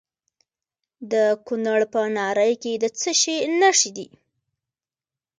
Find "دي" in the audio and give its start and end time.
3.97-4.07